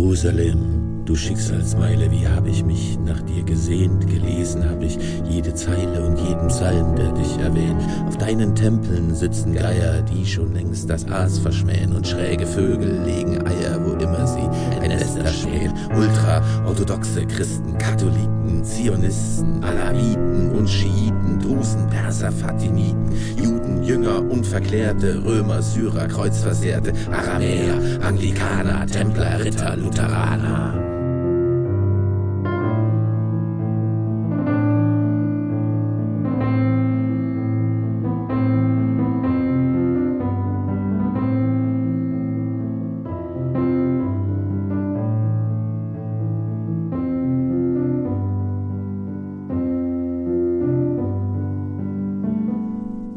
Jerusalem, 0.00 0.89
du 1.10 1.16
Schicksalsmeile, 1.16 2.08
wie 2.12 2.28
habe 2.28 2.50
ich 2.50 2.64
mich 2.64 2.96
nach 3.04 3.20
dir 3.22 3.42
gesehnt, 3.42 4.06
gelesen 4.06 4.68
habe 4.70 4.84
ich 4.84 4.96
jede 5.28 5.52
Zeile 5.54 6.06
und 6.06 6.16
jeden 6.16 6.46
Psalm, 6.46 6.94
der 6.94 7.10
dich 7.10 7.36
erwähnt. 7.38 7.82
Auf 8.06 8.16
deinen 8.16 8.54
Tempeln 8.54 9.12
sitzen 9.12 9.52
Geier, 9.52 10.02
die 10.02 10.24
schon 10.24 10.54
längst 10.54 10.88
das 10.88 11.08
Aas 11.08 11.40
verschmähen 11.40 11.96
und 11.96 12.06
schräge 12.06 12.46
Vögel 12.46 13.02
legen 13.04 13.44
Eier, 13.44 13.84
wo 13.84 13.94
immer 13.94 14.24
sie 14.24 14.48
ein 14.80 14.90
Nest 14.90 15.18
erspähen. 15.18 15.72
Ultra-orthodoxe 15.96 17.26
Christen, 17.26 17.76
Katholiken, 17.76 18.62
Zionisten, 18.62 19.64
Alawiten 19.64 20.52
und 20.52 20.70
Schiiten, 20.70 21.40
Drusen, 21.40 21.88
Perser, 21.88 22.30
Fatimiten, 22.30 23.10
Juden, 23.36 23.82
Jünger, 23.82 24.22
Unverklärte, 24.30 25.24
Römer, 25.24 25.60
Syrer, 25.60 26.06
Kreuzversehrte, 26.06 26.92
Aramäer, 27.10 27.74
Anglikaner, 28.00 28.86
Templer, 28.86 29.42
Ritter, 29.42 29.76
Lutheraner. 29.76 30.79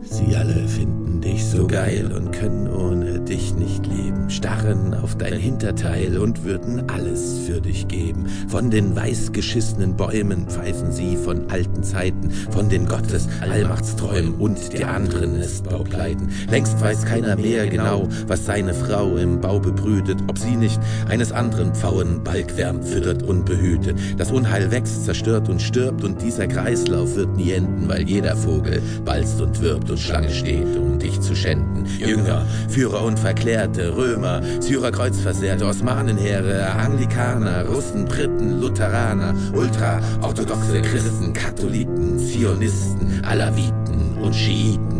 Sie 0.05 0.35
alle 0.35 0.67
finden 0.67 1.02
dich 1.22 1.45
so 1.45 1.67
geil 1.67 2.12
und 2.16 2.31
können 2.31 2.67
ohne 2.67 3.20
dich 3.20 3.53
nicht 3.55 3.86
leben, 3.86 4.30
starren 4.30 4.94
auf 4.94 5.16
dein 5.17 5.33
Hinterteil 5.33 6.17
und 6.17 6.44
würden 6.44 6.89
alles 6.89 7.39
für 7.45 7.61
dich 7.61 7.88
geben. 7.88 8.25
Von 8.47 8.69
den 8.69 8.95
weißgeschissenen 8.95 9.95
Bäumen 9.95 10.47
pfeifen 10.47 10.91
sie 10.91 11.16
von 11.16 11.50
alten 11.50 11.84
Zeiten, 11.84 12.31
von 12.52 12.69
den 12.69 12.86
Gottes 12.86 13.28
Allmachtsträumen 13.41 14.36
und 14.36 14.73
der 14.73 14.89
anderen 14.89 15.38
Nestbaukleiden. 15.39 16.30
Längst 16.50 16.80
weiß 16.80 17.06
keiner 17.06 17.36
mehr 17.36 17.67
genau, 17.67 18.08
was 18.28 18.45
seine 18.45 18.73
Frau 18.73 19.17
im 19.17 19.41
Bau 19.41 19.59
bebrütet, 19.59 20.17
ob 20.28 20.38
sie 20.38 20.56
nicht 20.56 20.80
eines 21.09 21.31
anderen 21.31 21.73
Pfauen 21.73 22.23
Balkwärm 22.23 22.84
füttert 22.84 23.23
und 23.23 23.45
behütet. 23.45 23.97
Das 24.17 24.31
Unheil 24.31 24.72
wächst, 24.72 25.06
zerstört 25.06 25.50
und 25.50 25.61
stirbt 25.61 26.03
und 26.03 26.22
dieser 26.22 26.47
Kreislauf 26.47 27.16
wird 27.16 27.36
nie 27.36 27.52
enden, 27.52 27.88
weil 27.88 28.03
jeder 28.03 28.36
Vogel 28.36 28.81
balzt 29.06 29.41
und 29.41 29.61
wirbt 29.61 29.89
und 29.89 30.00
Schlange 30.00 30.30
steht, 30.30 30.78
um 30.78 31.00
dich 31.04 31.22
zu 31.22 31.36
schänden. 31.36 31.86
Jünger, 31.86 32.46
Führer 32.70 33.04
und 33.04 33.20
Verklärte, 33.20 33.96
Römer, 33.96 34.42
Syrer 34.59 34.92
Kreuzversehrte, 34.92 35.66
Osmanenheere, 35.66 36.72
Anglikaner, 36.72 37.66
Russen, 37.66 38.06
Briten, 38.06 38.59
Lutheraner, 38.59 39.36
Ultra-orthodoxe 39.54 40.81
Christen, 40.81 41.34
Katholiken, 41.34 42.18
Zionisten, 42.18 43.24
Alawiten 43.24 44.18
und 44.22 44.34
Schiiten, 44.34 44.94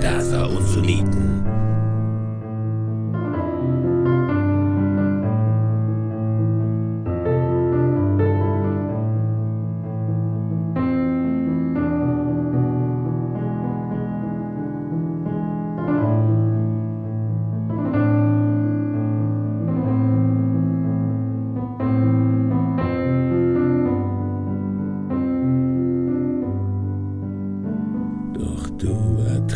Perser 0.00 0.50
und 0.50 0.66
Sunniten. 0.66 1.46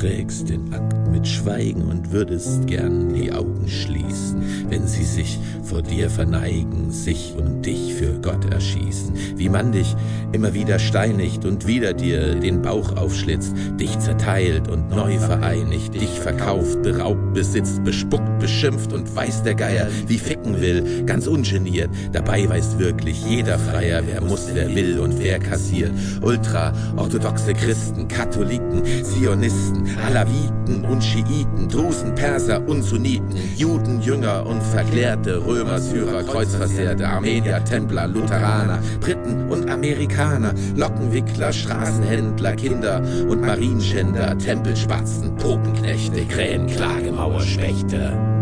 Du 0.07 0.13
erträgst 0.13 0.49
den 0.49 0.73
Akt 0.73 1.09
mit 1.11 1.27
Schweigen 1.27 1.83
und 1.83 2.13
würdest 2.13 2.67
gern 2.67 3.13
die 3.15 3.33
Augen 3.33 3.69
schließen, 3.69 4.43
wenn 4.69 4.87
sie 4.87 5.05
sich 5.05 5.39
vor 5.63 5.83
dir 5.83 6.11
verneigen, 6.11 6.91
sich 6.91 7.35
und 7.37 7.63
dich 7.63 7.95
für 7.95 8.21
Gott 8.21 8.53
erschießen. 8.53 9.15
Wie 9.37 9.49
man 9.49 9.73
dich 9.73 9.97
immer 10.33 10.55
wieder 10.55 10.79
steinigt 10.79 11.45
und 11.45 11.67
wieder 11.67 11.93
dir 11.93 12.37
den 12.37 12.63
Bauch 12.63 12.97
aufschlitzt, 12.97 13.55
dich 13.81 13.99
zerteilt 13.99 14.69
und 14.69 14.91
neu 14.91 15.19
vereinigt, 15.19 15.95
dich 15.95 16.21
verkauft, 16.21 16.83
beraubt, 16.83 17.35
besitzt, 17.35 17.83
bespuckt, 17.83 18.39
beschimpft 18.39 18.93
und 18.93 19.15
weiß 19.15 19.43
der 19.43 19.55
Geier, 19.55 19.89
wie 20.07 20.19
ficken 20.19 20.61
will, 20.61 21.05
ganz 21.05 21.27
ungeniert. 21.27 21.91
Dabei 22.13 22.49
weiß 22.49 22.79
wirklich 22.79 23.25
jeder 23.25 23.59
Freier, 23.59 24.03
wer 24.07 24.21
muss, 24.21 24.49
wer 24.53 24.73
will 24.75 25.01
und 25.01 25.19
wer 25.19 25.39
kassiert. 25.39 25.93
Ultra-orthodoxe 26.23 27.55
Christen, 27.55 28.09
Katholiken, 28.09 28.83
Zionisten, 29.03 29.96
Alawiten 30.05 30.85
und 30.85 31.03
Schiiten, 31.03 31.69
Drusen, 31.69 32.15
Perser 32.15 32.67
und 32.67 32.83
Sunniten, 32.83 33.37
Juden, 33.57 34.01
Jünger 34.01 34.47
und 34.47 34.63
Verklärte, 34.63 35.45
Römer, 35.45 35.79
Syrer, 35.79 36.23
Kreuzversehrte, 36.23 37.07
Armenier, 37.09 37.65
Templer, 37.65 38.07
Lutheraner, 38.07 38.79
Briten 39.01 39.49
und 39.49 39.71
Amerikaner, 39.71 40.55
Lockenwickler, 40.77 41.53
Straßenhändler, 41.53 42.57
Kinder 42.57 43.03
und 43.29 43.41
Marienschänder, 43.41 44.37
Tempelspatzen, 44.39 45.37
Popenknechte, 45.37 46.25
Krähen, 46.27 46.67
Klagemauerspechte. 46.67 48.36